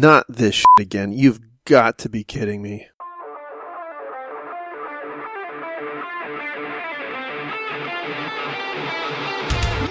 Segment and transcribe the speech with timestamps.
[0.00, 1.10] Not this shit again.
[1.10, 2.86] You've got to be kidding me.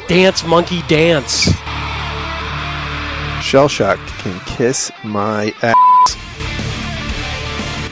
[0.08, 1.50] Dance, monkey, dance.
[3.44, 5.76] Shell Shock can kiss my ass.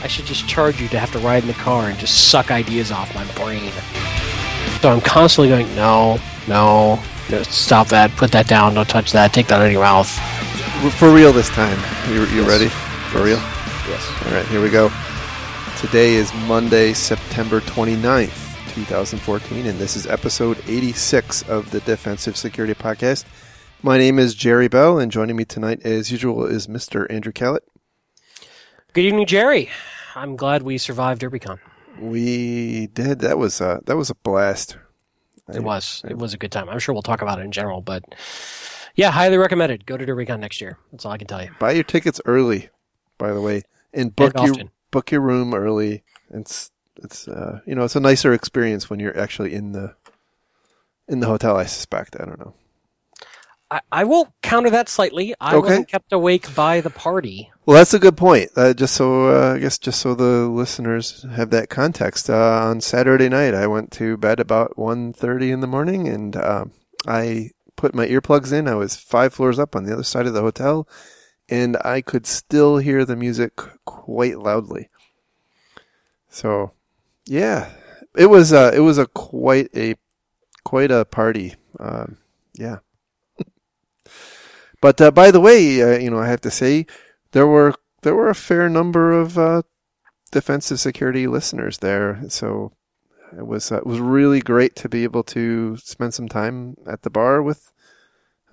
[0.02, 2.50] I should just charge you to have to ride in the car and just suck
[2.50, 3.74] ideas off my brain.
[4.80, 9.34] So I'm constantly going, no, no, no, stop that, put that down, don't touch that,
[9.34, 10.18] take that out of your mouth.
[10.98, 11.78] For real this time.
[12.14, 12.48] You, you Yes.
[12.48, 12.68] ready?
[13.10, 13.38] For real?
[13.89, 14.26] Yes.
[14.26, 14.91] All right, here we go.
[15.80, 22.73] Today is Monday, September 29th, 2014, and this is episode 86 of the Defensive Security
[22.73, 23.26] Podcast.
[23.81, 27.08] My name is Jerry Bell, and joining me tonight, as usual, is Mr.
[27.09, 27.62] Andrew Kalat.
[28.94, 29.70] Good evening, Jerry.
[30.16, 31.59] I'm glad we survived DerbyCon.
[32.00, 33.20] We did.
[33.20, 34.78] That was uh, that was a blast.
[35.53, 36.03] It was.
[36.08, 36.70] It was a good time.
[36.70, 38.03] I'm sure we'll talk about it in general, but
[38.95, 39.85] yeah, highly recommended.
[39.85, 40.77] Go to DerbyCon next year.
[40.91, 41.49] That's all I can tell you.
[41.59, 42.70] Buy your tickets early,
[43.17, 43.63] by the way,
[43.94, 44.55] and book And your
[44.91, 46.03] book your room early.
[46.31, 49.95] It's it's uh, you know it's a nicer experience when you're actually in the
[51.08, 51.58] in the hotel.
[51.58, 52.16] I suspect.
[52.20, 52.53] I don't know.
[53.72, 55.33] I, I will counter that slightly.
[55.42, 55.67] I Okay.
[55.67, 57.52] wasn't kept awake by the party.
[57.66, 58.52] Well, that's a good point.
[58.55, 62.30] Uh, just so uh, I guess just so the listeners have that context.
[62.30, 62.36] Uh,
[62.70, 66.72] on Saturday night, I went to bed about 1.30 in the morning, and um
[67.08, 67.52] I
[67.86, 68.67] put my earplugs in.
[68.67, 70.88] I was five floors up on the other side of the hotel,
[71.47, 74.89] and I could still hear the music quite loudly.
[76.27, 76.72] So,
[77.27, 77.69] yeah,
[78.17, 79.97] it was uh, it was a quite a
[80.64, 81.53] quite a party.
[81.80, 82.17] Um,
[82.55, 82.77] yeah.
[84.81, 86.86] But uh, by the way, uh, you know, I have to say
[87.31, 89.61] there were there were a fair number of uh,
[90.31, 92.73] defensive security listeners there, so
[93.38, 97.03] it was uh, it was really great to be able to spend some time at
[97.03, 97.72] the bar with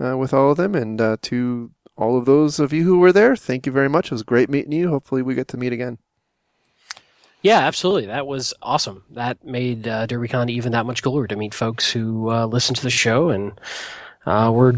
[0.03, 3.13] uh, with all of them, and uh, to all of those of you who were
[3.13, 4.07] there, thank you very much.
[4.07, 4.89] It was great meeting you.
[4.89, 5.99] Hopefully, we get to meet again.
[7.43, 8.07] Yeah, absolutely.
[8.07, 9.05] That was awesome.
[9.11, 12.83] That made uh, DerbyCon even that much cooler to meet folks who uh, listen to
[12.83, 13.53] the show and
[14.27, 14.75] uh, were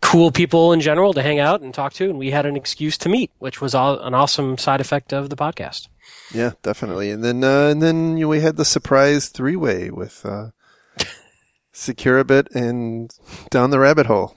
[0.00, 2.98] cool people in general to hang out and talk to, and we had an excuse
[2.98, 5.88] to meet, which was all, an awesome side effect of the podcast.
[6.32, 7.10] Yeah, definitely.
[7.10, 10.50] And then uh, and then you know, we had the surprise three way with uh,
[11.78, 13.08] Securabit and
[13.50, 14.34] down the rabbit hole.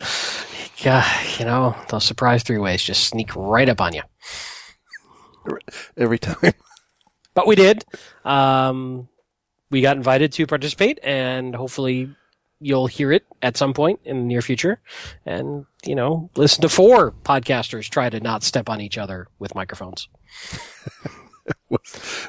[0.78, 1.06] Yeah,
[1.40, 4.03] you know, those surprise three ways just sneak right up on you.
[5.97, 6.53] every time.
[7.34, 7.85] But we did.
[8.25, 9.07] Um,
[9.69, 12.13] we got invited to participate, and hopefully
[12.59, 14.81] you'll hear it at some point in the near future.
[15.25, 19.56] And, you know, listen to four podcasters try to not step on each other with
[19.56, 20.09] microphones.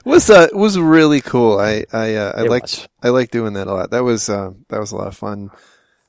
[0.05, 1.59] was uh it was really cool.
[1.59, 2.89] I I uh, I It like was.
[3.03, 3.91] I like doing that a lot.
[3.91, 5.51] That was uh, that was a lot of fun.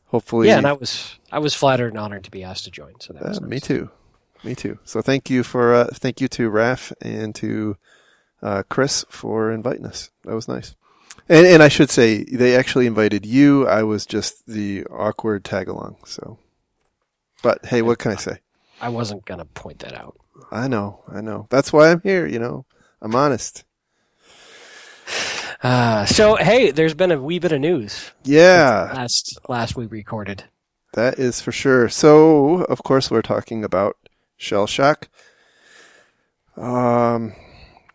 [0.08, 3.00] Hopefully, Yeah, and I was I was flattered and honored to be asked to join.
[3.00, 3.50] So that was uh, nice.
[3.50, 3.90] me too,
[4.44, 4.78] me too.
[4.84, 7.78] So thank you for uh, thank you to Raf and to
[8.42, 10.12] uh, Chris for inviting us.
[10.24, 10.76] That was nice.
[11.30, 13.68] And and I should say they actually invited you.
[13.68, 15.98] I was just the awkward tag along.
[16.06, 16.38] So,
[17.42, 18.38] but hey, what can I say?
[18.82, 20.16] I wasn't gonna point that out.
[20.52, 21.48] I know, I know.
[21.50, 22.28] That's why I'm here.
[22.28, 22.66] You know,
[23.04, 23.64] I'm honest.
[25.62, 28.92] Uh, so hey, there's been a wee bit of news Yeah.
[28.96, 30.46] last last we recorded.
[30.94, 31.90] That is for sure.
[31.90, 33.98] So, of course, we're talking about
[34.38, 35.10] Shell Shock.
[36.58, 37.34] Um,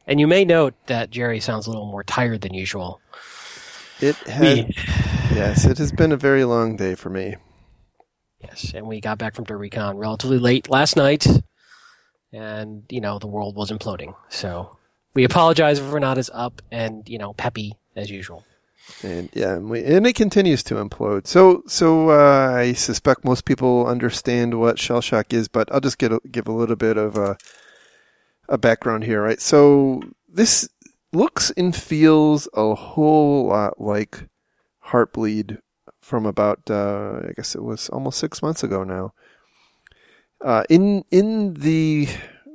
[0.06, 3.00] And you may note that Jerry sounds a little more tired than usual.
[4.00, 4.74] it has, We,
[5.36, 7.36] yes, it has been a very long day for me.
[8.40, 11.26] yes, and we got back from DerbyCon relatively late last night,
[12.32, 14.14] and you know the world was imploding.
[14.28, 14.77] So
[15.18, 18.44] we apologize if we're not as up and you know peppy as usual.
[19.02, 21.26] And yeah, and, we, and it continues to implode.
[21.26, 25.98] So, so uh, I suspect most people understand what shell shock is, but I'll just
[25.98, 27.36] get a, give a little bit of a,
[28.48, 29.40] a background here, right?
[29.40, 30.68] So this
[31.12, 34.28] looks and feels a whole lot like
[34.86, 35.58] Heartbleed
[36.00, 39.14] from about, uh, I guess it was almost six months ago now.
[40.40, 42.06] Uh, in in the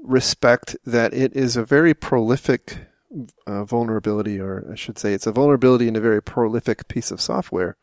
[0.04, 2.78] respect that it is a very prolific
[3.48, 7.22] uh, vulnerability, or I should say, it's a vulnerability in a very prolific piece of
[7.22, 7.78] software.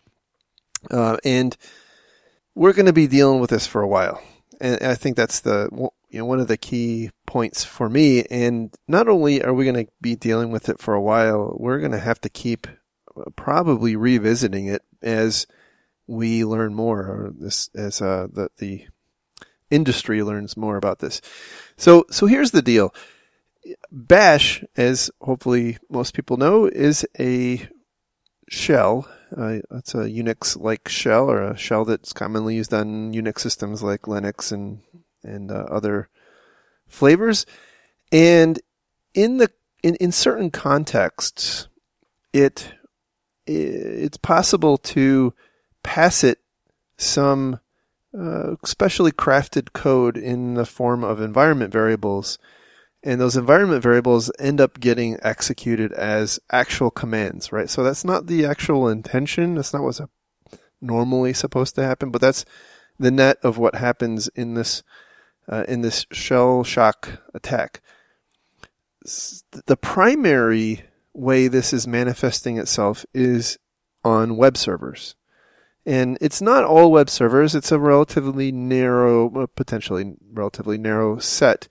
[0.91, 1.57] Uh, and
[2.55, 4.23] we're going to be dealing with this for a while.
[4.61, 5.69] And I think that's the
[6.11, 8.25] you know one of the key points for me.
[8.25, 11.79] And not only are we going to be dealing with it for a while, we're
[11.79, 12.67] going to have to keep
[13.17, 15.47] uh, probably revisiting it as
[16.07, 18.87] we learn more, or this as uh, the the
[19.71, 21.21] industry learns more about this.
[21.77, 22.95] So so here's the deal.
[23.91, 27.69] Bash, as hopefully most people know, is a
[28.49, 29.09] shell.
[29.37, 34.03] Uh, it's a Unix-like shell, or a shell that's commonly used on Unix systems like
[34.03, 34.81] Linux and
[35.23, 36.09] and uh, other
[36.89, 37.47] flavors.
[38.11, 38.61] And
[39.15, 39.51] in the
[39.83, 41.69] in, in certain contexts,
[42.33, 42.75] it
[43.47, 45.35] it's possible to
[45.83, 46.39] pass it
[46.97, 47.61] some
[48.19, 52.39] uh, specially crafted code in the form of environment variables.
[53.03, 57.71] And those environment variables end up getting executed as actual commands, right?
[57.71, 59.55] So that's not the actual intention.
[59.55, 60.01] That's not what's
[60.81, 62.45] normally supposed to happen, but that's
[62.99, 64.83] the net of what happens in this
[65.49, 67.81] uh, in this shell shock attack.
[69.03, 70.85] The primary
[71.15, 73.59] way this is manifesting itself is
[74.05, 75.17] on web servers.
[75.91, 81.67] And it's not all web servers, it's a relatively narrow, potentially relatively narrow set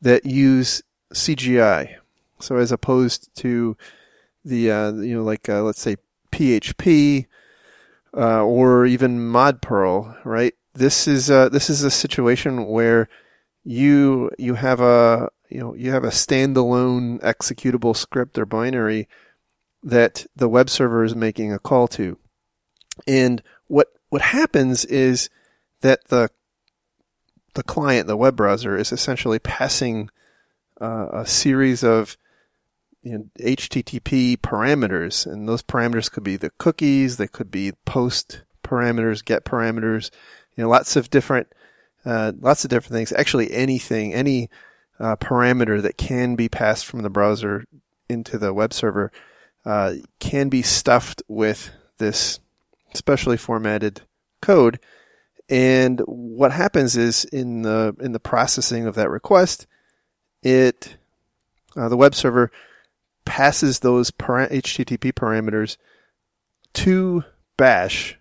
[0.00, 1.96] that use CGI.
[2.38, 3.76] So as opposed to
[4.44, 5.96] the, uh, you know, like, uh, let's say
[6.30, 7.26] PHP,
[8.16, 10.54] uh, or even ModPerl, right?
[10.74, 13.08] This is, uh, this is a situation where
[13.64, 19.08] you, you have a, you know, you have a standalone executable script or binary
[19.82, 22.16] that the web server is making a call to.
[23.06, 25.28] And what what happens is
[25.80, 26.30] that the
[27.54, 30.10] the client, the web browser, is essentially passing
[30.80, 32.16] uh, a series of
[33.02, 38.42] you know, HTTP parameters, and those parameters could be the cookies, they could be post
[38.64, 40.10] parameters, get parameters,
[40.54, 41.46] you know, lots of different,
[42.04, 43.12] uh, lots of different things.
[43.12, 44.50] Actually, anything, any
[44.98, 47.64] uh, parameter that can be passed from the browser
[48.08, 49.12] into the web server
[49.64, 52.40] uh, can be stuffed with this
[52.96, 54.02] specially formatted
[54.40, 54.80] code.
[55.48, 59.66] And what happens is in the in the processing of that request,
[60.42, 60.96] it
[61.76, 62.50] uh, the web server
[63.24, 65.76] passes those para- HTTP parameters
[66.74, 67.24] to
[67.56, 68.18] Bash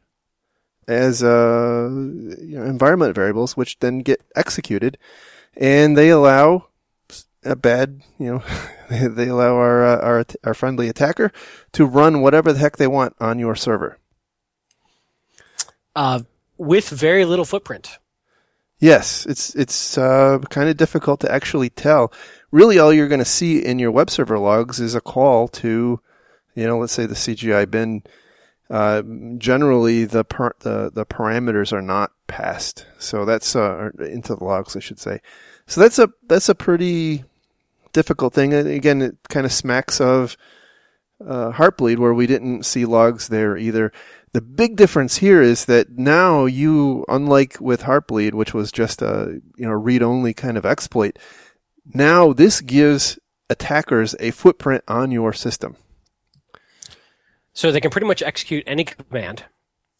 [0.88, 4.98] as uh, you know, environment variables, which then get executed,
[5.57, 6.68] and they allow
[7.44, 8.44] a bad, you know,
[8.89, 11.31] they allow our, uh, our our friendly attacker
[11.72, 13.98] to run whatever the heck they want on your server
[15.95, 16.21] uh,
[16.57, 18.00] with very little footprint.
[18.80, 22.12] Yes, it's it's uh, kind of difficult to actually tell.
[22.51, 26.00] Really, all you're going to see in your web server logs is a call to,
[26.56, 28.03] you know, let's say the CGI bin.
[28.69, 29.01] Uh,
[29.38, 34.75] generally, the, per- the the parameters are not passed, so that's uh, into the logs,
[34.75, 35.21] I should say.
[35.68, 37.24] So that's a that's a pretty
[37.94, 38.53] difficult thing.
[38.53, 40.36] Again, it kind of smacks of
[41.25, 43.91] uh, Heartbleed, where we didn't see logs there either.
[44.36, 49.40] The big difference here is that now you, unlike with Heartbleed, which was just a
[49.56, 51.18] you know read-only kind of exploit,
[51.94, 53.18] now this gives
[53.50, 55.78] attackers a footprint on your system.
[57.54, 59.46] So they can pretty much execute any command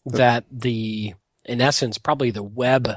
[0.06, 1.14] that the,
[1.46, 2.90] in essence, probably the web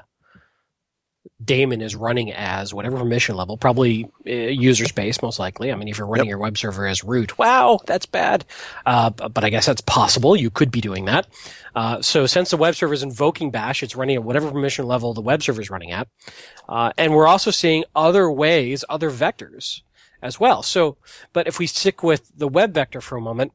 [1.44, 5.70] daemon is running as whatever permission level, probably uh, user space, most likely.
[5.70, 6.30] I mean, if you're running yep.
[6.30, 8.44] your web server as root, wow, that's bad.
[8.84, 10.36] Uh, but I guess that's possible.
[10.36, 11.28] You could be doing that.
[11.74, 15.14] Uh, so since the web server is invoking bash, it's running at whatever permission level
[15.14, 16.08] the web server is running at.
[16.68, 19.82] Uh, and we're also seeing other ways, other vectors
[20.20, 20.64] as well.
[20.64, 20.96] So,
[21.32, 23.52] but if we stick with the web vector for a moment,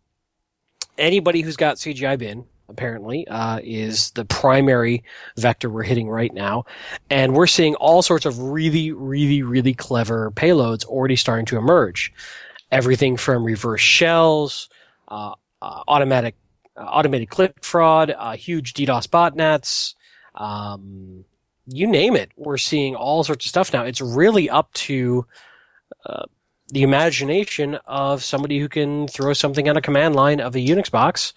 [0.97, 5.03] anybody who's got CGI bin apparently, uh, is the primary
[5.37, 6.65] vector we're hitting right now.
[7.09, 12.13] And we're seeing all sorts of really, really, really clever payloads already starting to emerge.
[12.71, 14.69] Everything from reverse shells,
[15.07, 16.35] uh, uh, automatic,
[16.75, 19.93] uh, automated click fraud, uh, huge DDoS botnets,
[20.35, 21.25] um,
[21.67, 22.31] you name it.
[22.35, 23.83] We're seeing all sorts of stuff now.
[23.83, 25.25] It's really up to,
[26.05, 26.23] uh,
[26.69, 30.89] the imagination of somebody who can throw something on a command line of a Unix
[30.89, 31.33] box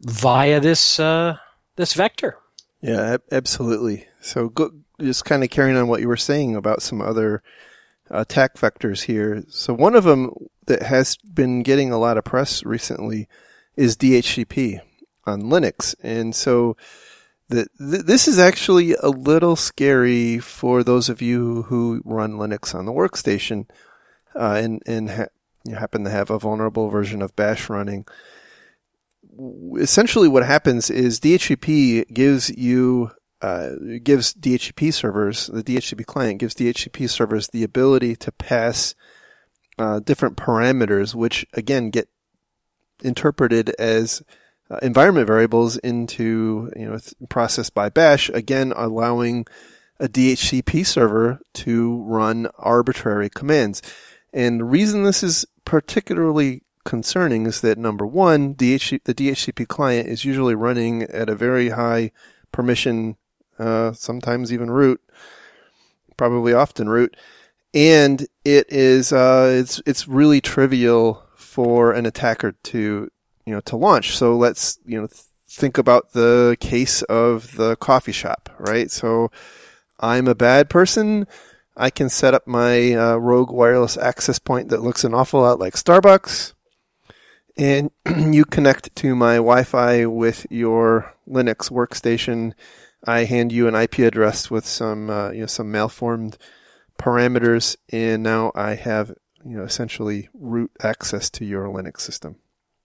[0.00, 1.36] via this uh,
[1.76, 2.38] this vector.
[2.80, 4.06] Yeah, absolutely.
[4.20, 7.42] So go, just kind of carrying on what you were saying about some other
[8.10, 9.44] attack vectors here.
[9.48, 10.32] So one of them
[10.66, 13.28] that has been getting a lot of press recently
[13.76, 14.80] is DHCP
[15.24, 16.76] on Linux, and so
[17.48, 22.74] the, th- this is actually a little scary for those of you who run Linux
[22.74, 23.66] on the workstation
[24.34, 25.26] uh, and and ha-
[25.64, 28.06] you happen to have a vulnerable version of Bash running
[29.76, 33.70] essentially what happens is DHCP gives you uh,
[34.02, 38.96] gives DHCP servers, the DHCP client gives DHCP servers the ability to pass
[39.78, 42.08] uh, different parameters, which again get
[43.04, 44.22] interpreted as
[44.70, 49.46] uh, environment variables into you know processed by Bash, again allowing
[50.00, 53.82] a DHCP server to run arbitrary commands.
[54.32, 60.24] And the reason this is particularly concerning is that number one, the DHCP client is
[60.24, 62.10] usually running at a very high
[62.50, 63.18] permission,
[63.58, 64.98] uh, sometimes even root,
[66.16, 67.14] probably often root,
[67.74, 73.10] and it is uh, it's it's really trivial for an attacker to
[73.44, 74.16] you know to launch.
[74.16, 78.90] So let's you know th- think about the case of the coffee shop, right?
[78.90, 79.30] So
[80.00, 81.26] I'm a bad person.
[81.76, 85.60] I can set up my uh, rogue wireless access point that looks an awful lot
[85.60, 86.54] like Starbucks,
[87.58, 87.90] and
[88.34, 92.52] you connect to my Wi-Fi with your Linux workstation.
[93.04, 96.38] I hand you an IP address with some uh, you know some malformed
[96.98, 99.10] parameters, and now I have
[99.44, 102.36] you know essentially root access to your Linux system,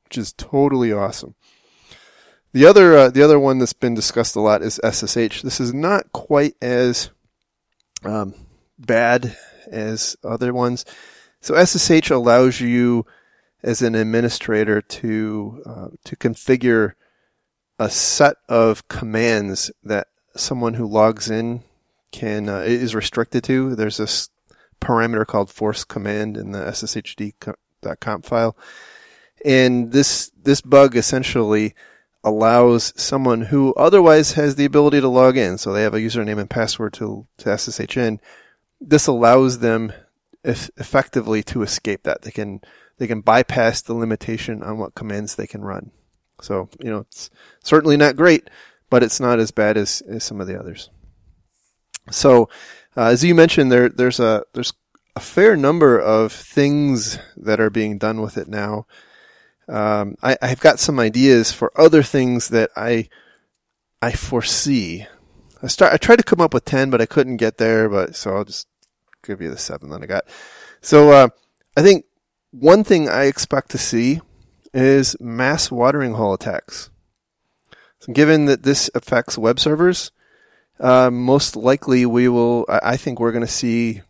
[0.05, 1.35] which is totally awesome.
[2.51, 5.41] The other uh, the other one that's been discussed a lot is SSH.
[5.41, 7.09] This is not quite as
[8.03, 8.33] um,
[8.77, 9.35] bad
[9.71, 10.85] as other ones.
[11.41, 13.05] So SSH allows you
[13.63, 16.93] as an administrator to uh, to configure
[17.79, 21.63] a set of commands that someone who logs in
[22.11, 23.75] can uh, is restricted to.
[23.75, 24.29] There's this
[24.81, 28.57] parameter called force command in the sshd.conf file,
[29.45, 31.73] and this this bug essentially
[32.25, 36.39] allows someone who otherwise has the ability to log in, so they have a username
[36.39, 38.19] and password to to SSH in.
[38.81, 39.93] This allows them
[40.43, 42.23] effectively to escape that.
[42.23, 42.61] They can
[42.97, 45.91] they can bypass the limitation on what commands they can run.
[46.41, 47.29] So you know it's
[47.63, 48.49] certainly not great,
[48.89, 50.89] but it's not as bad as, as some of the others.
[52.11, 52.49] So,
[52.95, 54.73] uh, as you mentioned, there there's a there's
[55.15, 58.85] a fair number of things that are being done with it now.
[59.67, 63.09] Um, I, I've got some ideas for other things that I
[64.01, 65.07] I foresee.
[65.61, 67.87] I start I tried to come up with ten, but I couldn't get there.
[67.89, 68.67] But so I'll just
[69.25, 70.25] give you the seven that I got.
[70.81, 71.29] So uh,
[71.77, 72.05] I think
[72.53, 74.21] one thing I expect to see
[74.73, 76.91] is mass watering hole attacks.
[77.99, 80.11] So given that this affects web servers,
[80.79, 82.65] uh, most likely we will.
[82.69, 84.01] I think we're going to see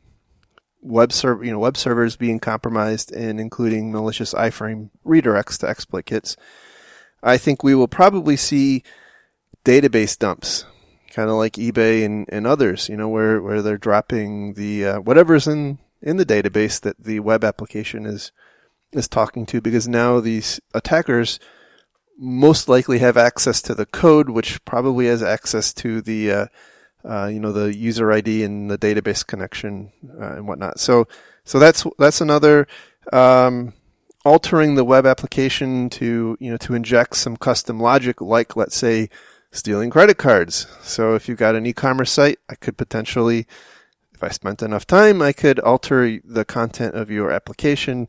[0.81, 6.05] web server, you know, web servers being compromised and including malicious iframe redirects to exploit
[6.05, 6.35] kits.
[7.21, 8.83] I think we will probably see
[9.63, 10.65] database dumps,
[11.11, 14.99] kind of like eBay and, and others, you know, where, where they're dropping the uh,
[14.99, 18.31] whatever's in in the database that the web application is
[18.91, 21.39] is talking to, because now these attackers
[22.17, 26.45] most likely have access to the code, which probably has access to the, uh,
[27.03, 29.91] uh, you know, the user ID and the database connection
[30.21, 30.79] uh, and whatnot.
[30.79, 31.07] So,
[31.43, 32.67] so that's that's another
[33.11, 33.73] um,
[34.23, 39.09] altering the web application to you know to inject some custom logic, like let's say
[39.51, 40.67] stealing credit cards.
[40.81, 43.45] So if you've got an e-commerce site, I could potentially,
[44.23, 48.07] if I spent enough time, I could alter the content of your application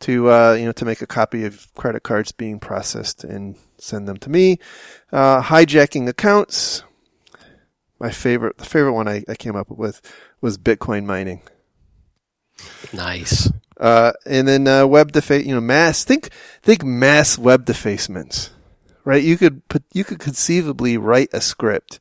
[0.00, 4.06] to uh, you know to make a copy of credit cards being processed and send
[4.08, 4.58] them to me.
[5.12, 6.82] Uh, hijacking accounts.
[7.98, 10.02] My favorite, the favorite one I, I came up with
[10.42, 11.40] was Bitcoin mining.
[12.92, 13.50] Nice.
[13.78, 16.04] Uh, and then uh, web defa- you know, mass.
[16.04, 16.30] Think
[16.62, 18.50] think mass web defacements,
[19.04, 19.22] right?
[19.22, 22.00] You could put, you could conceivably write a script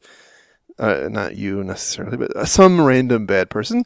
[0.78, 3.86] uh, not you necessarily, but some random bad person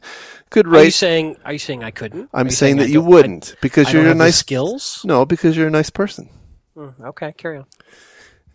[0.50, 0.80] could write.
[0.80, 1.36] Are you saying?
[1.44, 2.30] Are you saying I couldn't?
[2.32, 5.02] I'm saying, saying that you wouldn't because I you're a nice skills.
[5.04, 6.28] No, because you're a nice person.
[6.74, 7.66] Hmm, okay, carry on.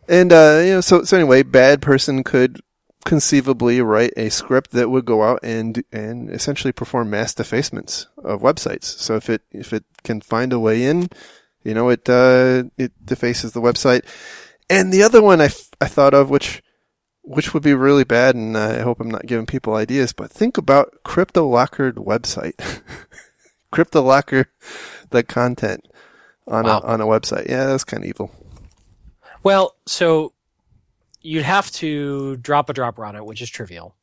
[0.07, 2.61] And uh, you know, so so anyway, bad person could
[3.05, 8.41] conceivably write a script that would go out and and essentially perform mass defacements of
[8.41, 8.83] websites.
[8.83, 11.09] So if it if it can find a way in,
[11.63, 14.05] you know, it uh, it defaces the website.
[14.69, 16.63] And the other one I, f- I thought of, which
[17.27, 20.57] which would be really bad, and I hope I'm not giving people ideas, but think
[20.57, 22.53] about CryptoLocker website.
[23.73, 24.45] CryptoLocker
[25.09, 25.85] the content
[26.47, 26.79] on Wow.
[26.79, 27.49] a on a website.
[27.49, 28.31] Yeah, that's kind of evil.
[29.43, 30.33] Well, so
[31.21, 33.95] you'd have to drop a dropper on it, which is trivial.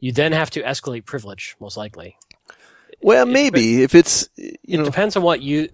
[0.00, 2.16] You then have to escalate privilege, most likely.
[3.00, 5.68] Well, It- maybe if it's you It know depends on what you.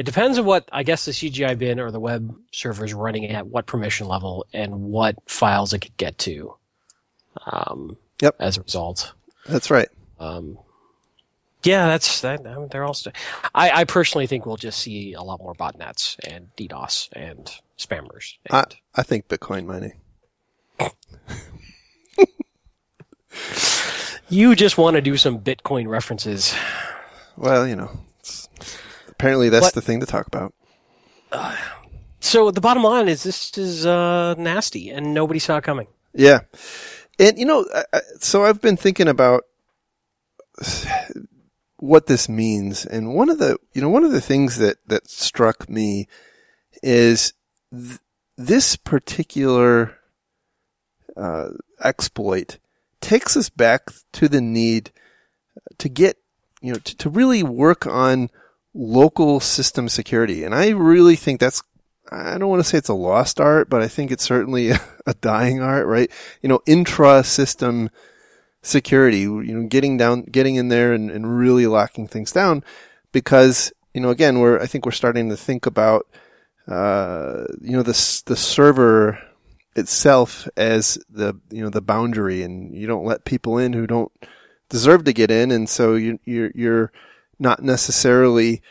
[0.00, 3.26] It depends on what I guess the CGI bin or the web server is running
[3.26, 6.54] at what permission level and what files it could get to.
[7.44, 8.36] Um, Yep.
[8.38, 9.12] As a result,
[9.46, 9.88] that's right.
[10.18, 10.58] um,
[11.62, 12.46] yeah, that's that.
[12.46, 12.94] I mean, they're all.
[12.94, 13.14] St-
[13.54, 18.36] I, I personally think we'll just see a lot more botnets and DDoS and spammers.
[18.50, 20.00] I And I think Bitcoin mining.
[24.28, 26.54] you just want to do some Bitcoin references.
[27.36, 27.90] Well, you know,
[29.20, 30.54] apparently that's What- the thing to talk about.
[32.20, 35.86] So the bottom line is this is uh, nasty, and nobody saw it coming.
[36.12, 36.40] Yeah,
[37.18, 39.44] and you know, I, I, so I've been thinking about
[41.78, 45.08] what this means, and one of the you know one of the things that that
[45.08, 46.08] struck me
[46.82, 47.32] is
[47.72, 48.00] th-
[48.36, 49.96] this particular
[51.16, 51.50] uh,
[51.82, 52.58] exploit
[53.00, 54.90] takes us back to the need
[55.78, 56.18] to get
[56.60, 58.28] you know to, to really work on
[58.74, 61.62] local system security, and I really think that's
[62.12, 64.70] I don't want to say it's a lost art, but I think it's certainly
[65.06, 66.10] a, dying art, right?
[66.42, 67.90] You know, intra-system
[68.62, 72.64] security, you know, getting down, getting in there and, and really locking things down
[73.12, 76.06] because, you know, again, we're, I think we're starting to think about,
[76.66, 79.18] uh, you know, the, the server
[79.76, 84.12] itself as the, you know, the boundary and you don't let people in who don't
[84.68, 85.50] deserve to get in.
[85.52, 86.92] And so you, you're, you're
[87.40, 88.62] not necessarily,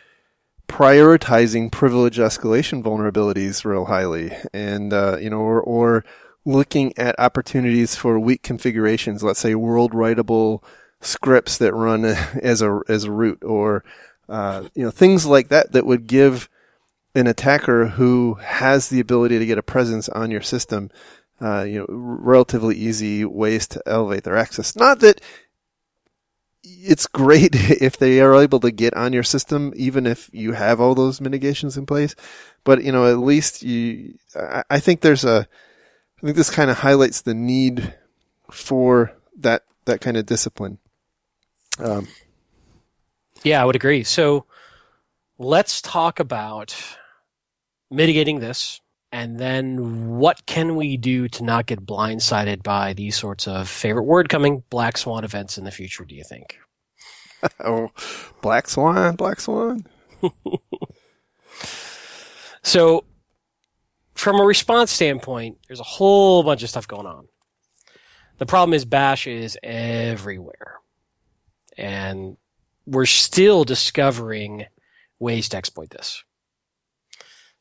[0.69, 6.05] prioritizing privilege escalation vulnerabilities real highly and, uh, you know, or, or
[6.45, 10.63] looking at opportunities for weak configurations, let's say world writable
[11.01, 12.05] scripts that run
[12.43, 13.83] as a, as a root or,
[14.29, 16.47] uh, you know, things like that that would give
[17.15, 20.91] an attacker who has the ability to get a presence on your system,
[21.41, 24.75] uh, you know, relatively easy ways to elevate their access.
[24.75, 25.19] Not that
[26.63, 30.80] it's great if they are able to get on your system, even if you have
[30.80, 32.16] all those mitigations in place.
[32.63, 34.16] But you know, at least you,
[34.70, 35.48] I think there's a,
[36.18, 37.96] I think this kind of highlights the need
[38.51, 40.78] for that that kind of discipline.
[41.80, 42.08] Um,
[43.44, 44.04] yeah, I would agree.
[44.04, 44.46] So
[45.38, 46.75] let's talk about
[47.89, 53.48] mitigating this and then what can we do to not get blindsided by these sorts
[53.48, 56.60] of favorite word coming black swan events in the future, do you think?
[57.63, 57.89] oh,
[58.42, 59.86] black swan, black swan.
[62.62, 63.06] so,
[64.13, 67.28] from a response standpoint, there's a whole bunch of stuff going on.
[68.38, 70.75] The problem is Bash is everywhere.
[71.78, 72.38] And
[72.86, 74.66] we're still discovering
[75.20, 76.24] ways to exploit this.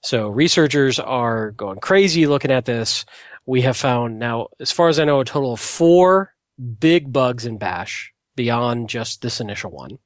[0.03, 3.05] So researchers are going crazy looking at this.
[3.47, 6.35] We have found now, as far as I know, a total of four
[6.79, 9.99] big bugs in Bash beyond just this initial one.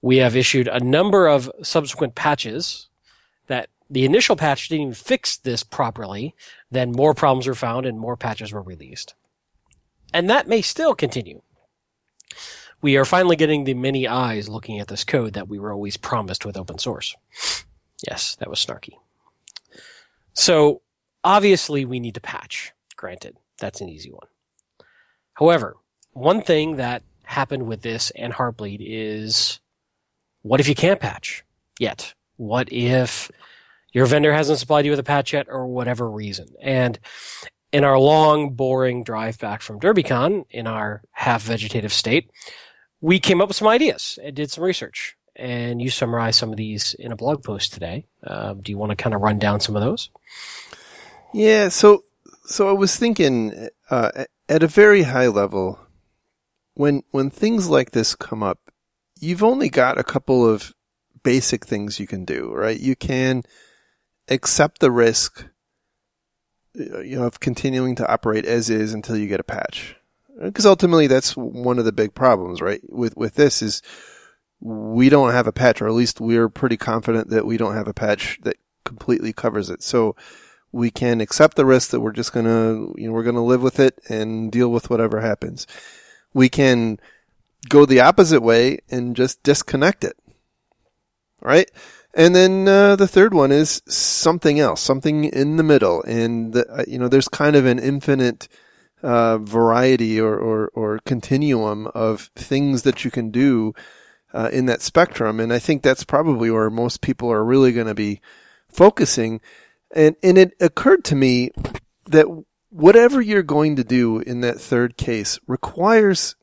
[0.00, 2.88] We have issued a number of subsequent patches
[3.48, 6.34] that the initial patch didn't even fix this properly.
[6.70, 9.14] Then more problems were found and more patches were released.
[10.14, 11.42] And that may still continue.
[12.80, 15.96] We are finally getting the many eyes looking at this code that we were always
[15.96, 17.14] promised with open source.
[18.06, 18.94] Yes, that was snarky.
[20.32, 20.82] So
[21.24, 22.72] obviously we need to patch.
[22.96, 24.28] Granted, that's an easy one.
[25.34, 25.76] However,
[26.12, 29.60] one thing that happened with this and Heartbleed is
[30.42, 31.44] what if you can't patch
[31.78, 32.14] yet?
[32.36, 33.30] What if
[33.92, 36.48] your vendor hasn't supplied you with a patch yet or whatever reason?
[36.60, 36.98] And
[37.72, 42.30] in our long, boring drive back from DerbyCon in our half vegetative state,
[43.00, 46.56] we came up with some ideas and did some research and you summarized some of
[46.56, 48.06] these in a blog post today.
[48.24, 50.10] Uh, do you want to kind of run down some of those?
[51.32, 51.68] Yeah.
[51.68, 52.04] So,
[52.44, 55.78] so I was thinking uh, at a very high level,
[56.74, 58.70] when when things like this come up,
[59.20, 60.74] you've only got a couple of
[61.22, 62.78] basic things you can do, right?
[62.78, 63.42] You can
[64.28, 65.46] accept the risk
[66.74, 69.96] you know, of continuing to operate as is until you get a patch.
[70.40, 72.80] Because ultimately that's one of the big problems, right?
[72.88, 73.82] With, with this is
[74.60, 77.88] we don't have a patch, or at least we're pretty confident that we don't have
[77.88, 79.82] a patch that completely covers it.
[79.82, 80.16] So
[80.72, 83.78] we can accept the risk that we're just gonna, you know, we're gonna live with
[83.78, 85.66] it and deal with whatever happens.
[86.34, 86.98] We can
[87.68, 90.16] go the opposite way and just disconnect it.
[91.40, 91.70] Right?
[92.14, 96.02] And then uh, the third one is something else, something in the middle.
[96.02, 98.48] And, the, uh, you know, there's kind of an infinite
[99.02, 103.72] uh, variety or, or, or continuum of things that you can do
[104.32, 105.40] uh, in that spectrum.
[105.40, 108.20] And I think that's probably where most people are really going to be
[108.68, 109.40] focusing.
[109.94, 111.50] And, and it occurred to me
[112.06, 112.26] that
[112.70, 116.36] whatever you're going to do in that third case requires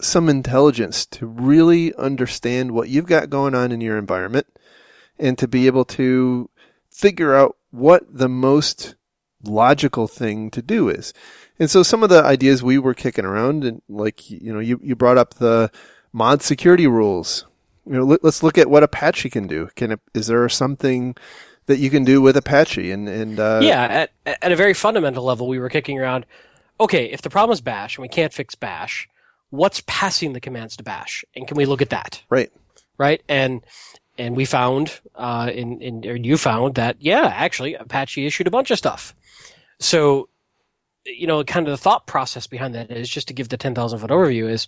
[0.00, 4.46] some intelligence to really understand what you've got going on in your environment
[5.18, 6.48] and to be able to
[6.90, 8.94] figure out what the most
[9.42, 11.12] logical thing to do is.
[11.58, 14.80] And so some of the ideas we were kicking around and like, you know, you,
[14.82, 15.70] you brought up the
[16.12, 17.46] mod security rules.
[17.86, 19.68] You know, let, us look at what Apache can do.
[19.74, 21.16] Can it, is there something
[21.66, 22.90] that you can do with Apache?
[22.90, 26.26] And and uh, yeah, at at a very fundamental level, we were kicking around.
[26.78, 29.08] Okay, if the problem is Bash and we can't fix Bash,
[29.50, 32.22] what's passing the commands to Bash, and can we look at that?
[32.30, 32.50] Right.
[32.96, 33.22] Right.
[33.28, 33.62] And
[34.18, 38.50] and we found, uh, in, in or you found that yeah, actually Apache issued a
[38.50, 39.14] bunch of stuff.
[39.78, 40.28] So,
[41.06, 43.74] you know, kind of the thought process behind that is just to give the ten
[43.74, 44.66] thousand foot overview is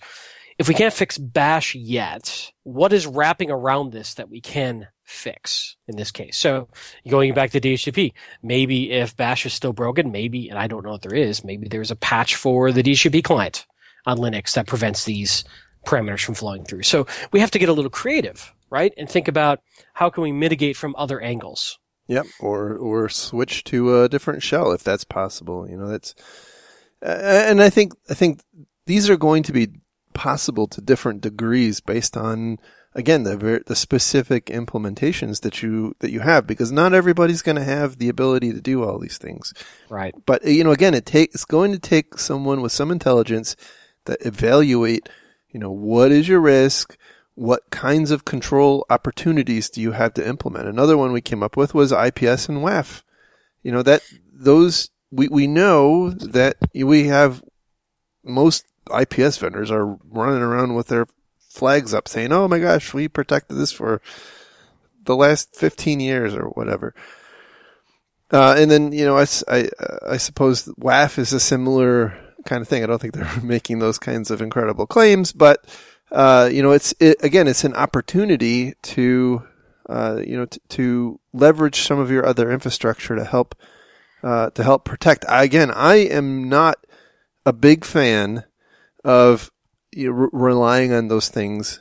[0.58, 5.76] if we can't fix bash yet, what is wrapping around this that we can fix
[5.88, 6.36] in this case?
[6.36, 6.68] So
[7.08, 8.12] going back to DHCP,
[8.42, 11.68] maybe if bash is still broken, maybe, and I don't know if there is, maybe
[11.68, 13.66] there's a patch for the DHCP client
[14.06, 15.44] on Linux that prevents these
[15.86, 16.82] parameters from flowing through.
[16.82, 18.92] So we have to get a little creative, right?
[18.96, 19.60] And think about
[19.94, 21.78] how can we mitigate from other angles.
[22.08, 25.68] Yep, or or switch to a different shell if that's possible.
[25.70, 26.14] You know, that's
[27.00, 28.40] and I think I think
[28.86, 29.68] these are going to be
[30.14, 32.58] possible to different degrees based on
[32.94, 37.64] again the the specific implementations that you that you have because not everybody's going to
[37.64, 39.52] have the ability to do all these things.
[39.88, 40.14] Right.
[40.26, 43.56] But uh, you know, again, it takes it's going to take someone with some intelligence
[44.04, 45.08] that evaluate,
[45.48, 46.96] you know, what is your risk,
[47.34, 50.68] what kinds of control opportunities do you have to implement?
[50.68, 53.02] Another one we came up with was IPS and WAF.
[53.62, 57.42] You know, that those, we, we know that we have
[58.24, 61.06] most IPS vendors are running around with their
[61.52, 64.00] flags up saying, oh my gosh, we protected this for
[65.04, 66.94] the last 15 years or whatever.
[68.30, 69.68] Uh, and then, you know, I, I,
[70.08, 72.82] I suppose WAF is a similar kind of thing.
[72.82, 75.64] I don't think they're making those kinds of incredible claims, but,
[76.10, 79.42] uh, you know, it's it, again, it's an opportunity to,
[79.88, 83.54] uh, you know, t- to leverage some of your other infrastructure to help,
[84.22, 85.26] uh, to help protect.
[85.28, 86.78] I, again, I am not
[87.44, 88.44] a big fan
[89.04, 89.50] of
[89.92, 91.80] you know, re- relying on those things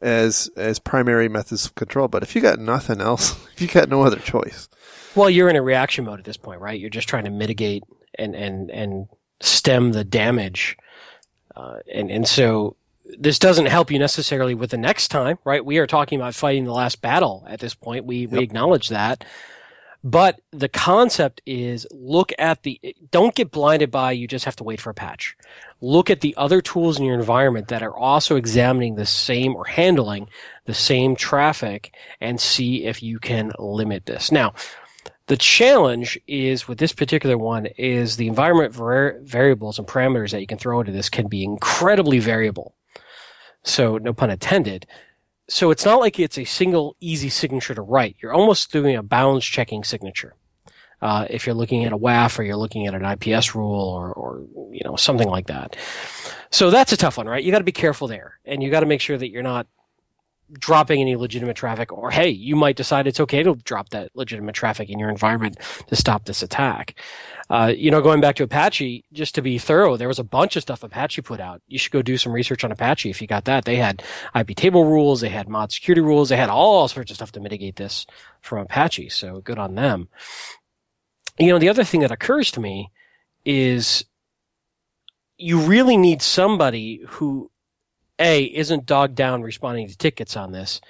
[0.00, 2.08] as as primary methods of control.
[2.08, 4.68] But if you got nothing else, if you got no other choice,
[5.14, 6.78] well, you're in a reaction mode at this point, right?
[6.78, 7.84] You're just trying to mitigate
[8.18, 9.08] and and and
[9.40, 10.76] stem the damage,
[11.56, 12.76] uh, and and so
[13.18, 15.64] this doesn't help you necessarily with the next time, right?
[15.64, 18.06] We are talking about fighting the last battle at this point.
[18.06, 18.30] We, yep.
[18.30, 19.24] we acknowledge that.
[20.04, 22.80] But the concept is look at the,
[23.12, 25.36] don't get blinded by you just have to wait for a patch.
[25.80, 29.64] Look at the other tools in your environment that are also examining the same or
[29.64, 30.28] handling
[30.66, 34.32] the same traffic and see if you can limit this.
[34.32, 34.54] Now,
[35.26, 40.40] the challenge is with this particular one is the environment var- variables and parameters that
[40.40, 42.74] you can throw into this can be incredibly variable.
[43.62, 44.86] So no pun intended.
[45.48, 48.16] So it's not like it's a single easy signature to write.
[48.20, 50.34] You're almost doing a bounds checking signature.
[51.00, 54.12] Uh, if you're looking at a WAF or you're looking at an IPS rule or,
[54.12, 55.76] or you know something like that.
[56.50, 57.42] So that's a tough one, right?
[57.42, 59.66] You got to be careful there, and you got to make sure that you're not
[60.58, 64.54] dropping any legitimate traffic, or hey, you might decide it's okay to drop that legitimate
[64.54, 66.94] traffic in your environment to stop this attack.
[67.50, 70.56] Uh, you know, going back to Apache, just to be thorough, there was a bunch
[70.56, 71.60] of stuff Apache put out.
[71.68, 73.64] You should go do some research on Apache if you got that.
[73.64, 74.02] They had
[74.34, 77.40] IP table rules, they had mod security rules, they had all sorts of stuff to
[77.40, 78.06] mitigate this
[78.40, 79.10] from Apache.
[79.10, 80.08] So good on them.
[81.38, 82.90] You know, the other thing that occurs to me
[83.44, 84.04] is
[85.38, 87.50] you really need somebody who
[88.22, 90.80] a isn't dogged down responding to tickets on this,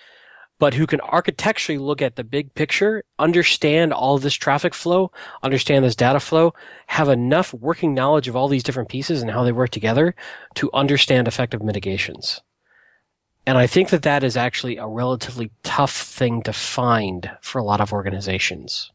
[0.58, 5.10] but who can architecturally look at the big picture, understand all this traffic flow,
[5.42, 6.54] understand this data flow,
[6.86, 10.14] have enough working knowledge of all these different pieces and how they work together
[10.54, 12.40] to understand effective mitigations.
[13.44, 17.64] And I think that that is actually a relatively tough thing to find for a
[17.64, 18.92] lot of organizations.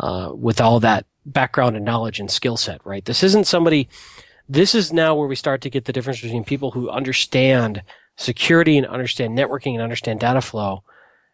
[0.00, 3.04] Uh, with all that background and knowledge and skill set, right?
[3.04, 3.86] This isn't somebody
[4.50, 7.84] this is now where we start to get the difference between people who understand
[8.16, 10.82] security and understand networking and understand data flow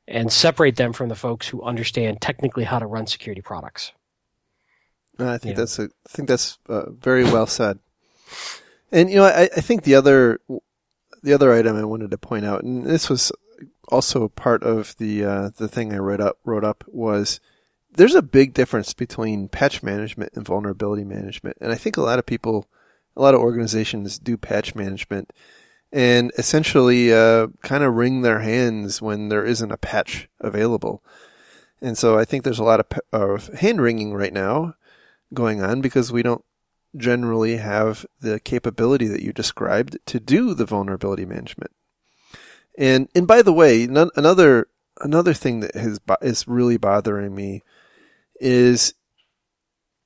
[0.07, 3.93] and separate them from the folks who understand technically how to run security products.
[5.19, 5.63] I think yeah.
[5.63, 7.79] that's a, I think that's uh, very well said.
[8.93, 10.39] And you know, I, I think the other
[11.23, 13.33] the other item I wanted to point out, and this was
[13.89, 17.41] also part of the uh, the thing I wrote up wrote up was
[17.95, 22.19] there's a big difference between patch management and vulnerability management, and I think a lot
[22.19, 22.67] of people
[23.17, 25.33] a lot of organizations do patch management
[25.93, 31.03] and essentially uh, kind of wring their hands when there isn't a patch available.
[31.81, 34.75] And so I think there's a lot of, of hand wringing right now
[35.33, 36.45] going on because we don't
[36.97, 41.73] generally have the capability that you described to do the vulnerability management.
[42.79, 44.69] And and by the way, none, another
[45.01, 47.63] another thing that has is really bothering me
[48.41, 48.95] is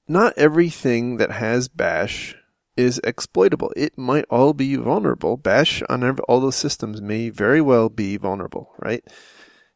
[0.07, 2.37] not everything that has bash
[2.81, 3.73] is exploitable.
[3.77, 5.37] It might all be vulnerable.
[5.37, 9.05] Bash on all those systems may very well be vulnerable, right?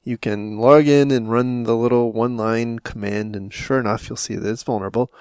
[0.03, 4.17] You can log in and run the little one line command, and sure enough, you'll
[4.17, 5.13] see that it's vulnerable.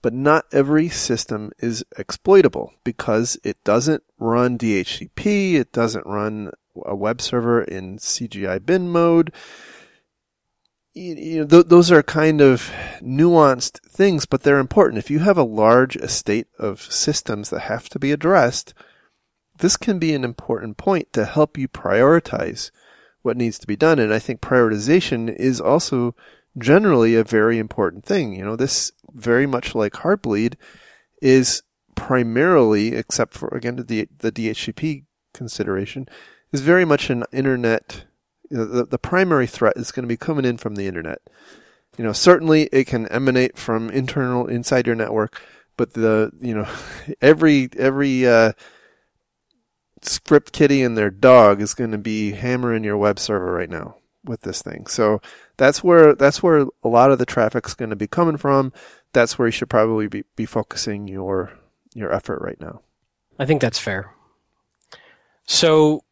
[0.00, 6.52] But not every system is exploitable because it doesn't run DHCP, it doesn't run
[6.86, 9.32] a web server in CGI bin mode
[10.98, 14.98] you know, th- those are kind of nuanced things, but they're important.
[14.98, 18.74] If you have a large estate of systems that have to be addressed,
[19.58, 22.70] this can be an important point to help you prioritize
[23.22, 23.98] what needs to be done.
[23.98, 26.14] And I think prioritization is also
[26.56, 28.34] generally a very important thing.
[28.34, 30.54] You know, this very much like Heartbleed
[31.20, 31.62] is
[31.94, 36.08] primarily, except for again the the DHCP consideration,
[36.52, 38.04] is very much an internet.
[38.50, 41.20] You know, the, the primary threat is going to be coming in from the internet.
[41.96, 45.40] You know, certainly it can emanate from internal inside your network,
[45.76, 46.68] but the you know
[47.20, 48.52] every every uh,
[50.02, 53.96] script kiddie and their dog is going to be hammering your web server right now
[54.24, 54.86] with this thing.
[54.86, 55.20] So
[55.56, 58.72] that's where that's where a lot of the traffic's going to be coming from.
[59.12, 61.52] That's where you should probably be, be focusing your
[61.94, 62.82] your effort right now.
[63.38, 64.12] I think that's fair.
[65.46, 66.04] So,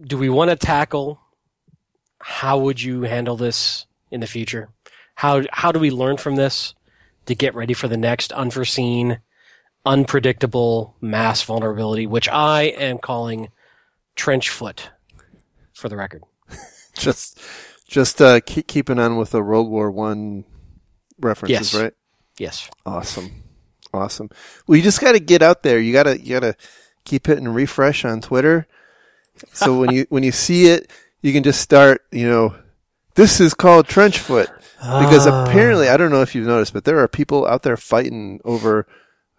[0.00, 1.20] do we want to tackle
[2.28, 4.68] how would you handle this in the future?
[5.14, 6.74] How how do we learn from this
[7.26, 9.20] to get ready for the next unforeseen,
[9.84, 13.50] unpredictable mass vulnerability, which I am calling
[14.16, 14.90] trench foot,
[15.72, 16.24] for the record.
[16.94, 17.40] just
[17.86, 20.44] just uh, keep keeping on with the World War One
[21.20, 21.80] references, Yes.
[21.80, 21.92] right?
[22.38, 22.68] Yes.
[22.84, 23.44] Awesome,
[23.94, 24.30] awesome.
[24.66, 25.78] Well, you just got to get out there.
[25.78, 26.56] You gotta you gotta
[27.04, 28.66] keep hitting refresh on Twitter.
[29.52, 30.90] So when you when you see it,
[31.22, 32.02] you can just start.
[32.12, 32.56] You know,
[33.14, 34.48] this is called trench foot
[34.78, 35.44] because Ah.
[35.44, 38.86] apparently I don't know if you've noticed, but there are people out there fighting over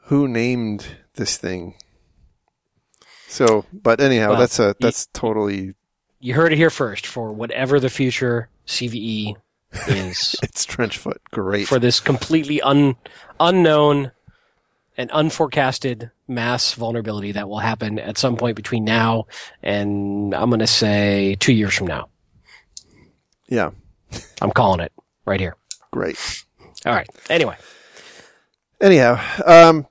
[0.05, 0.85] who named
[1.15, 1.75] this thing.
[3.27, 5.73] So, but anyhow, Well, that's a you- that's totally
[6.19, 7.05] you heard it here first.
[7.05, 9.35] For whatever the future CVE
[9.87, 11.21] is it's trench foot.
[11.31, 11.67] Great.
[11.67, 12.95] for this completely un
[13.39, 14.11] unknown
[14.97, 19.27] and unforecasted mass vulnerability that will happen at some point between now
[19.63, 22.09] and I'm going to say two years from now.
[23.47, 23.71] yeah,
[24.41, 24.91] I'm calling it
[25.25, 25.55] right here.
[25.91, 26.43] great.
[26.85, 27.07] All right.
[27.29, 27.55] Anyway,
[28.81, 29.87] anyhow, um,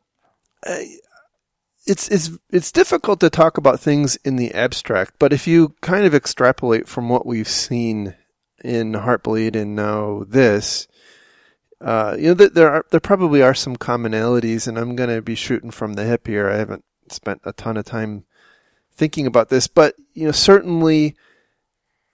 [1.86, 6.04] it's it's it's difficult to talk about things in the abstract, but if you kind
[6.04, 8.14] of extrapolate from what we've seen
[8.64, 10.88] in Heartbleed and now this,
[11.80, 15.22] uh, you know, th- there are there probably are some commonalities, and I'm going to
[15.22, 16.48] be shooting from the hip here.
[16.48, 18.24] I haven't spent a ton of time
[18.92, 21.14] thinking about this, but you know, certainly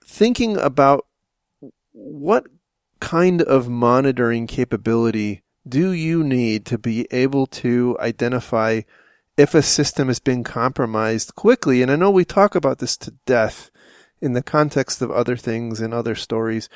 [0.04, 1.06] thinking about
[1.92, 2.46] what
[3.00, 8.80] kind of monitoring capability do you need to be able to identify
[9.36, 11.82] if a system has been compromised quickly?
[11.82, 13.70] And I know we talk about this to death
[14.20, 16.68] in the context of other things and other stories,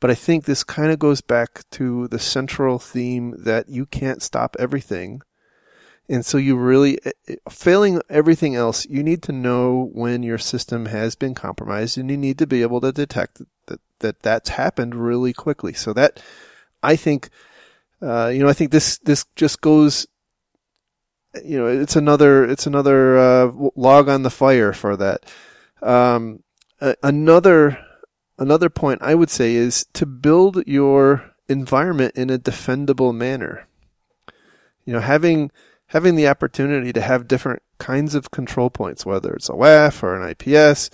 [0.00, 4.22] but I think this kind of goes back to the central theme that you can't
[4.22, 5.20] stop everything.
[6.08, 6.98] And so you really,
[7.48, 12.16] failing everything else, you need to know when your system has been compromised and you
[12.16, 15.72] need to be able to detect that, that that's happened really quickly.
[15.72, 16.20] So that,
[16.82, 17.28] I think,
[18.02, 20.08] uh, you know, I think this, this just goes,
[21.44, 25.30] you know, it's another, it's another, uh, log on the fire for that.
[25.80, 26.42] Um,
[27.04, 27.78] another,
[28.40, 33.68] another point I would say is to build your environment in a defendable manner.
[34.84, 35.52] You know, having,
[35.88, 40.14] having the opportunity to have different kinds of control points, whether it's a WAF or
[40.14, 40.90] an IPS,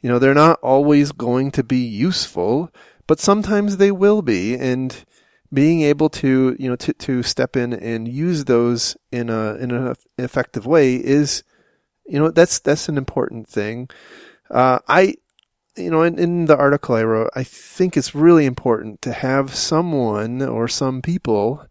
[0.00, 2.70] you know, they're not always going to be useful,
[3.06, 4.54] but sometimes they will be.
[4.54, 5.04] And
[5.52, 9.70] being able to, you know, to, to step in and use those in a, in
[9.72, 11.42] an effective way is,
[12.06, 13.88] you know, that's, that's an important thing.
[14.50, 15.16] Uh, I,
[15.76, 19.54] you know, in, in the article I wrote, I think it's really important to have
[19.54, 21.66] someone or some people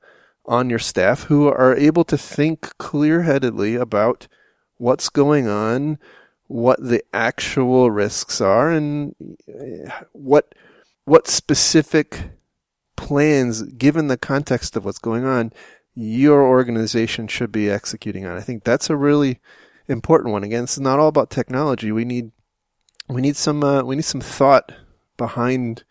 [0.45, 4.27] on your staff who are able to think clear headedly about
[4.77, 5.99] what's going on,
[6.47, 9.13] what the actual risks are, and
[9.47, 10.55] uh, what
[11.05, 12.31] what specific
[12.95, 15.51] plans, given the context of what's going on,
[15.95, 18.37] your organization should be executing on.
[18.37, 19.39] I think that's a really
[19.87, 20.43] important one.
[20.43, 21.91] Again, it's not all about technology.
[21.91, 22.31] We need
[23.09, 24.71] we need some uh, we need some thought
[25.17, 25.83] behind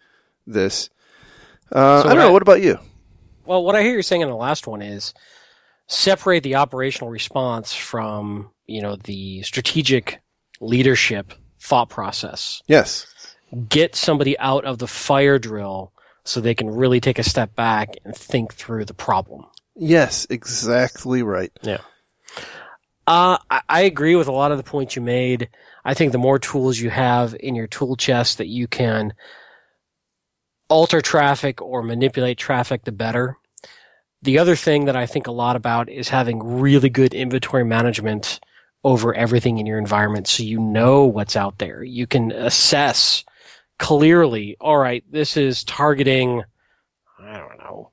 [0.47, 0.89] this.
[1.73, 2.29] Uh, So I don't know.
[2.29, 2.79] I- What about you?
[3.45, 5.15] well, what I hear you saying in the last one is
[5.87, 10.21] separate the operational response from, you know, the strategic
[10.61, 12.63] leadership thought process.
[12.67, 13.07] Yes.
[13.71, 15.93] Get somebody out of the fire drill
[16.25, 19.47] so they can really take a step back and think through the problem.
[19.75, 21.51] Yes, exactly right.
[21.63, 21.79] Yeah.
[23.07, 25.49] Uh, I, I agree with a lot of the points you made.
[25.89, 29.15] I think the more tools you have in your tool chest that you can
[30.69, 33.39] alter traffic or manipulate traffic, the better.
[34.21, 38.39] The other thing that I think a lot about is having really good inventory management
[38.85, 41.83] over everything in your environment so you know what's out there.
[41.83, 43.25] You can assess
[43.79, 46.43] clearly, all right, this is targeting,
[47.19, 47.93] I don't know,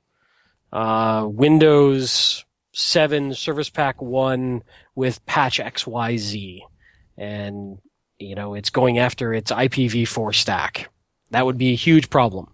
[0.70, 4.62] uh, Windows 7 Service Pack 1
[4.94, 6.60] with patch XYZ.
[7.16, 7.78] And,
[8.18, 10.90] you know, it's going after its IPv4 stack.
[11.30, 12.48] That would be a huge problem.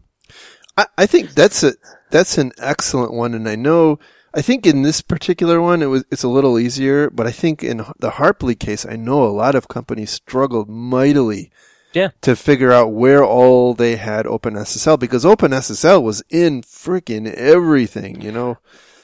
[0.77, 1.75] I, I think that's a
[2.11, 3.99] that's an excellent one, and I know
[4.35, 7.63] I think in this particular one, it was it's a little easier, but I think
[7.63, 11.51] in the Heartbleed case, I know a lot of companies struggled mightily
[11.93, 12.09] Yeah.
[12.23, 18.33] to figure out where all they had OpenSSL because OpenSSL was in freaking everything, you
[18.33, 18.57] know.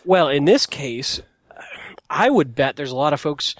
[0.07, 1.21] Well, in this case,
[2.09, 3.55] I would bet there's a lot of folks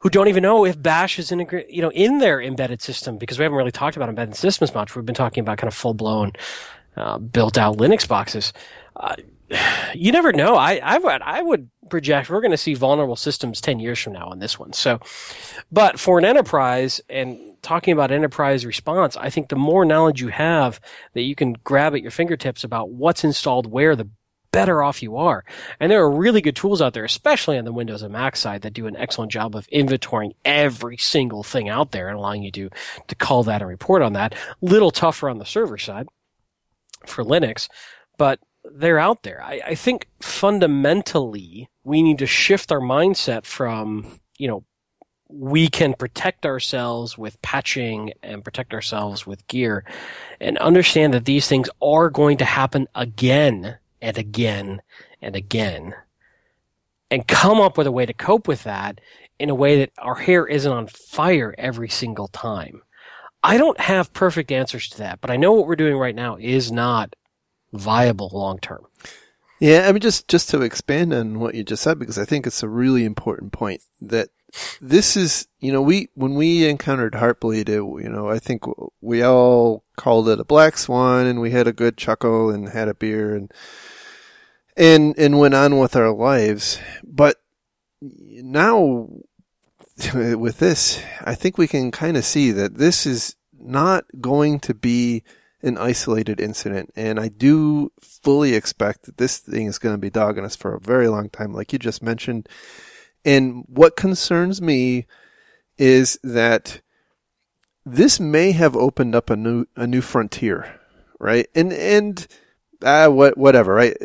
[0.00, 3.38] who don't even know if Bash is integrated, you know, in their embedded system because
[3.38, 4.94] we haven't really talked about embedded systems much.
[4.94, 6.32] We've been talking about kind of full blown,
[6.96, 8.52] uh, built out Linux boxes.
[8.94, 9.16] Uh,
[9.94, 10.56] you never know.
[10.56, 14.12] I, I would, I would project we're going to see vulnerable systems 10 years from
[14.12, 14.72] now on this one.
[14.72, 15.00] So,
[15.70, 20.28] but for an enterprise and talking about enterprise response, I think the more knowledge you
[20.28, 20.80] have
[21.14, 24.08] that you can grab at your fingertips about what's installed where, the
[24.56, 25.44] better off you are.
[25.78, 28.62] And there are really good tools out there, especially on the Windows and Mac side,
[28.62, 32.50] that do an excellent job of inventorying every single thing out there and allowing you
[32.52, 32.70] to
[33.08, 34.34] to call that and report on that.
[34.62, 36.06] Little tougher on the server side
[37.04, 37.68] for Linux,
[38.16, 39.42] but they're out there.
[39.42, 44.06] I, I think fundamentally we need to shift our mindset from,
[44.38, 44.64] you know,
[45.28, 49.84] we can protect ourselves with patching and protect ourselves with gear
[50.40, 54.82] and understand that these things are going to happen again and again
[55.22, 55.94] and again
[57.10, 59.00] and come up with a way to cope with that
[59.38, 62.82] in a way that our hair isn't on fire every single time.
[63.42, 66.36] I don't have perfect answers to that, but I know what we're doing right now
[66.36, 67.14] is not
[67.72, 68.86] viable long term.
[69.60, 72.46] Yeah, I mean, just just to expand on what you just said, because I think
[72.46, 74.28] it's a really important point that
[74.80, 78.64] this is, you know, we when we encountered Heartbleed, it, you know, I think
[79.00, 82.88] we all called it a black swan, and we had a good chuckle and had
[82.88, 83.52] a beer and
[84.76, 86.78] and and went on with our lives.
[87.04, 87.36] But
[88.00, 89.08] now
[90.14, 94.74] with this, I think we can kind of see that this is not going to
[94.74, 95.22] be
[95.62, 96.92] an isolated incident.
[96.94, 100.74] And I do fully expect that this thing is going to be dogging us for
[100.74, 102.48] a very long time, like you just mentioned.
[103.24, 105.06] And what concerns me
[105.78, 106.80] is that
[107.86, 110.80] this may have opened up a new a new frontier,
[111.20, 111.46] right?
[111.54, 112.26] And and
[112.84, 113.96] ah, what whatever, right?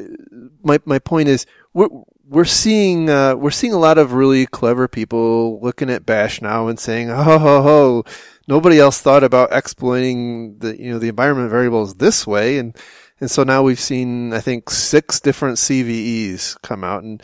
[0.63, 1.89] My my point is we're
[2.27, 6.67] we're seeing uh, we're seeing a lot of really clever people looking at Bash now
[6.67, 8.03] and saying, "Oh, ho, ho,
[8.47, 12.77] nobody else thought about exploiting the you know the environment variables this way," and
[13.19, 17.21] and so now we've seen I think six different CVEs come out, and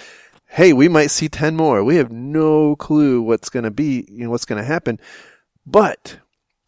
[0.48, 1.84] hey, we might see ten more.
[1.84, 5.00] We have no clue what's going to be, you know, what's going to happen,
[5.64, 6.18] but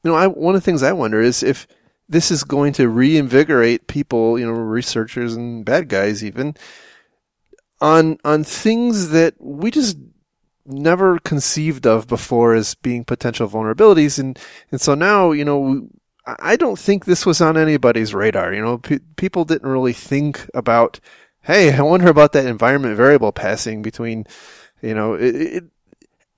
[0.04, 1.68] you know, I, one of the things I wonder is if
[2.08, 6.56] this is going to reinvigorate people, you know, researchers and bad guys even
[7.82, 9.98] on on things that we just
[10.66, 14.20] never conceived of before as being potential vulnerabilities.
[14.20, 14.38] And
[14.72, 15.88] and so now you know
[16.26, 18.54] I don't think this was on anybody's radar.
[18.54, 21.00] You know P- people didn't really think about
[21.44, 24.26] hey I wonder about that environment variable passing between
[24.82, 25.64] you know it, it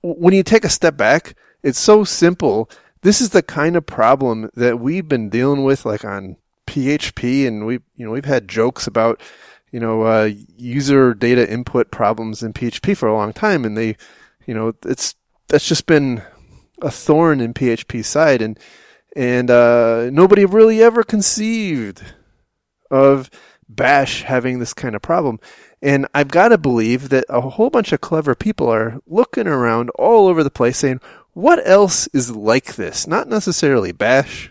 [0.02, 2.68] when you take a step back it's so simple
[3.02, 6.36] this is the kind of problem that we've been dealing with like on
[6.66, 9.20] PHP and we you know we've had jokes about
[9.72, 13.96] you know, uh, user data input problems in PHP for a long time, and they,
[14.46, 15.16] you know, it's
[15.48, 16.22] that's just been
[16.82, 18.58] a thorn in PHP side, and
[19.16, 22.02] and uh, nobody really ever conceived
[22.90, 23.30] of
[23.66, 25.40] Bash having this kind of problem.
[25.80, 29.90] And I've got to believe that a whole bunch of clever people are looking around
[29.90, 31.00] all over the place saying,
[31.32, 33.06] what else is like this?
[33.06, 34.50] Not necessarily Bash,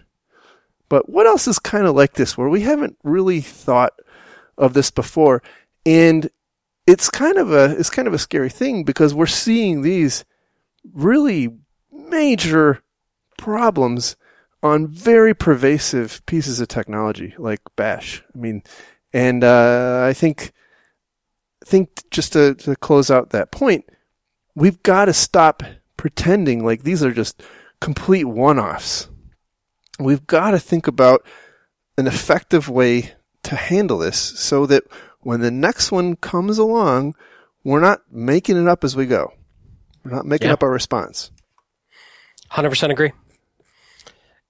[0.89, 3.93] but what else is kind of like this where we haven't really thought
[4.57, 5.41] of this before,
[5.85, 6.29] and
[6.87, 10.25] it's kind of a it's kind of a scary thing because we're seeing these
[10.93, 11.49] really
[11.91, 12.81] major
[13.37, 14.15] problems
[14.63, 18.23] on very pervasive pieces of technology like Bash.
[18.33, 18.63] I mean,
[19.13, 20.51] and uh, I think
[21.63, 23.85] think just to, to close out that point,
[24.55, 25.63] we've got to stop
[26.01, 27.43] pretending like these are just
[27.79, 29.07] complete one-offs.
[29.99, 31.23] We've got to think about
[31.95, 33.11] an effective way
[33.43, 34.83] to handle this so that
[35.19, 37.13] when the next one comes along,
[37.63, 39.32] we're not making it up as we go.
[40.03, 40.53] We're not making Yeah.
[40.53, 41.30] up our response.
[42.49, 43.11] Hundred percent agree.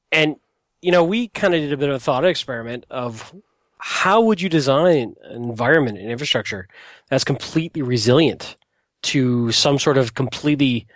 [0.09, 0.37] And
[0.81, 3.35] you know, we kind of did a bit of a thought experiment of
[3.77, 6.69] how would you design an environment and infrastructure
[7.09, 8.55] that's completely resilient
[9.01, 10.87] to some sort of completely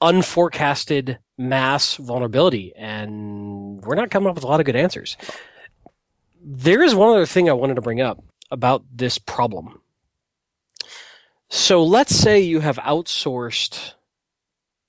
[0.00, 5.16] unforecasted mass vulnerability, and we're not coming up with a lot of good answers.
[6.42, 9.80] There is one other thing I wanted to bring up about this problem.
[11.48, 13.94] So let's say you have outsourced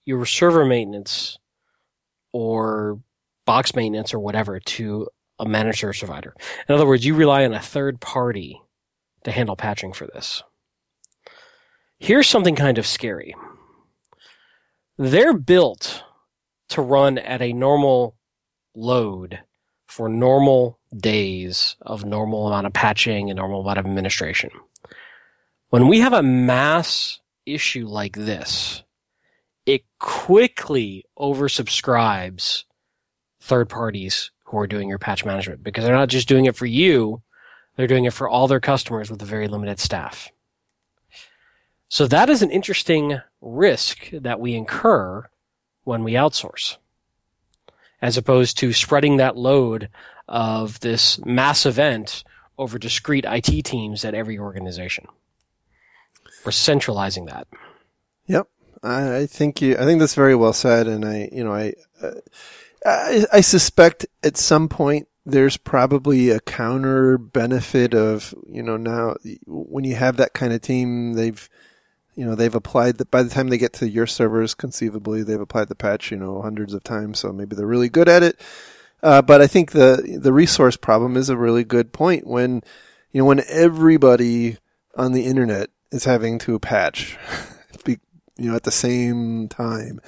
[0.06, 1.40] your server maintenance
[2.32, 3.00] or
[3.46, 5.08] box maintenance or whatever to
[5.40, 6.36] a managed service provider.
[6.70, 8.62] In other words, you rely on a third party
[9.24, 10.44] to handle patching for this.
[12.00, 13.36] Here's something kind of scary.
[15.04, 16.04] They're built
[16.70, 18.16] to run at a normal
[18.76, 19.40] load
[19.88, 24.52] for normal days of normal amount of patching and normal amount of administration.
[25.70, 28.84] When we have a mass issue like this,
[29.66, 32.66] it quickly oversubscribes
[33.40, 36.68] third parties who are doing your patch management because they're not just doing it for
[36.68, 37.24] you,
[37.76, 40.32] they're doing it for all their customers with a very limited staff.
[41.92, 45.28] So that is an interesting risk that we incur
[45.84, 46.78] when we outsource,
[48.02, 49.90] as opposed to spreading that load
[50.26, 52.24] of this mass event
[52.58, 55.06] over discrete IT teams at every organization.
[56.46, 57.50] We're centralizing that.
[58.26, 58.48] Yep,
[58.82, 59.76] I, think you.
[59.78, 61.74] I think that's very well said, and I, you know, I,
[62.86, 69.18] I, I suspect at some point there's probably a counter benefit of you know now
[69.46, 71.50] when you have that kind of team they've
[72.16, 75.42] you know they've applied that by the time they get to your servers conceivably they've
[75.42, 78.40] applied the patch you know hundreds of times so maybe they're really good at it
[79.04, 82.62] uh, but I think the the resource problem is a really good point when
[83.12, 84.58] you know when everybody
[84.96, 87.18] on the internet is having to patch
[87.86, 87.98] you
[88.38, 90.00] know at the same time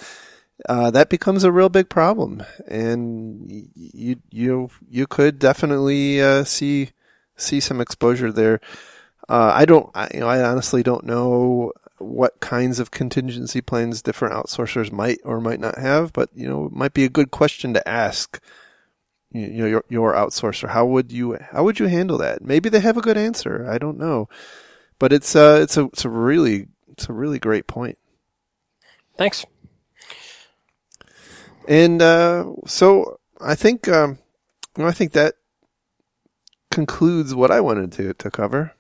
[0.70, 6.92] uh, that becomes a real big problem, and you you you could definitely uh, see
[7.36, 8.62] see some exposure there.
[9.28, 11.72] Uh, I don't, I, you know, I honestly don't know
[12.04, 16.66] what kinds of contingency plans different outsourcers might or might not have, but you know,
[16.66, 18.40] it might be a good question to ask.
[19.32, 22.44] You know, your your outsourcer, how would you how would you handle that?
[22.44, 23.68] Maybe they have a good answer.
[23.70, 24.30] I don't know,
[25.00, 27.98] but it's uh it's a it's a really it's a really great point.
[29.18, 29.46] Thanks.
[31.68, 34.20] And uh, so I think um,
[34.78, 35.36] I think that
[36.72, 38.74] concludes what I wanted to to cover.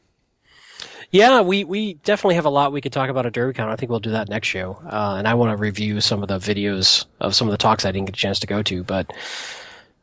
[1.13, 3.67] Yeah, we, we definitely have a lot we could talk about at DerbyCon.
[3.67, 4.81] I think we'll do that next show.
[4.83, 7.85] Uh, and I want to review some of the videos of some of the talks
[7.85, 8.83] I didn't get a chance to go to.
[8.83, 9.13] But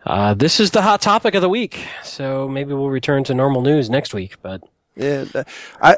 [0.06, 3.60] uh, this is the hot topic of the week, so maybe we'll return to normal
[3.60, 4.36] news next week.
[4.40, 4.62] But
[4.94, 5.24] yeah,
[5.82, 5.96] I.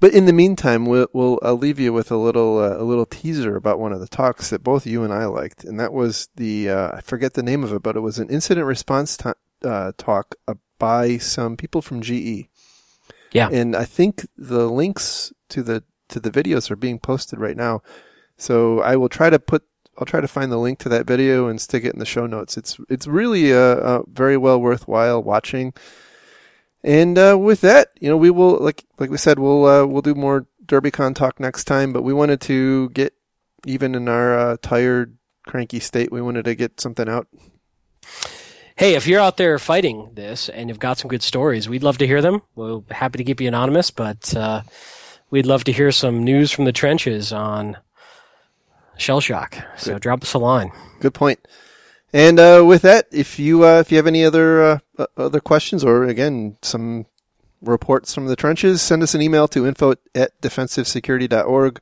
[0.00, 3.06] But in the meantime, we'll, we'll I'll leave you with a little uh, a little
[3.06, 6.30] teaser about one of the talks that both you and I liked, and that was
[6.34, 9.30] the uh, I forget the name of it, but it was an incident response t-
[9.62, 12.48] uh, talk uh, by some people from GE.
[13.32, 17.56] Yeah, and I think the links to the to the videos are being posted right
[17.56, 17.82] now,
[18.36, 19.64] so I will try to put
[19.98, 22.26] I'll try to find the link to that video and stick it in the show
[22.26, 22.56] notes.
[22.56, 25.74] It's it's really a, a very well worthwhile watching.
[26.84, 30.02] And uh, with that, you know, we will like like we said, we'll uh, we'll
[30.02, 31.92] do more DerbyCon talk next time.
[31.92, 33.14] But we wanted to get
[33.66, 35.16] even in our uh, tired,
[35.46, 37.26] cranky state, we wanted to get something out.
[38.78, 41.98] Hey, if you're out there fighting this and you've got some good stories, we'd love
[41.98, 42.42] to hear them.
[42.54, 44.62] We're happy to keep you anonymous, but uh,
[45.30, 47.76] we'd love to hear some news from the trenches on
[48.96, 49.64] Shellshock.
[49.76, 50.02] So good.
[50.02, 50.70] drop us a line.
[51.00, 51.40] Good point.
[52.12, 54.62] And uh, with that, if you uh, if you have any other
[54.96, 57.06] uh, other questions or again some
[57.60, 61.80] reports from the trenches, send us an email to info at defensivesecurity.org.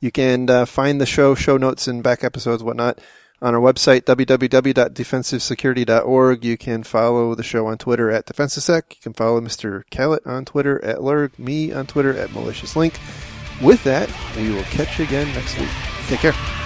[0.00, 2.98] You can uh, find the show, show notes, and back episodes, whatnot,
[3.42, 6.44] on our website www.defensivesecurity.org.
[6.44, 8.82] You can follow the show on Twitter at DefensiveSec.
[8.90, 9.82] You can follow Mr.
[9.90, 12.98] Kalat on Twitter at Lerg, me on Twitter at Malicious Link.
[13.60, 15.70] With that, we will catch you again next week.
[16.06, 16.61] Take care.